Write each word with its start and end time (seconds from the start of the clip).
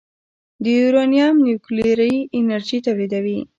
د 0.63 0.65
یورانیم 0.77 1.35
نیوکلیري 1.45 2.15
انرژي 2.37 2.77
تولیدوي. 2.85 3.39